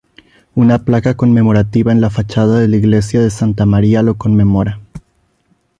[0.55, 4.79] Una placa conmemorativa en la fachada de la Iglesia de Santa María lo conmemora.